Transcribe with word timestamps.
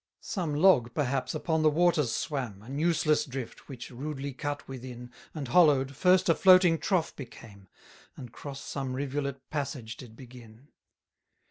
156 0.33 0.33
Some 0.33 0.55
log 0.55 0.93
perhaps 0.95 1.35
upon 1.35 1.61
the 1.61 1.69
waters 1.69 2.11
swam, 2.11 2.63
An 2.63 2.79
useless 2.79 3.23
drift, 3.23 3.67
which, 3.69 3.91
rudely 3.91 4.33
cut 4.33 4.67
within, 4.67 5.11
And, 5.35 5.47
hollow'd, 5.49 5.95
first 5.95 6.27
a 6.27 6.33
floating 6.33 6.79
trough 6.79 7.15
became, 7.15 7.67
And 8.17 8.31
cross 8.33 8.61
some 8.61 8.93
rivulet 8.95 9.47
passage 9.51 9.97
did 9.97 10.15
begin. 10.15 10.69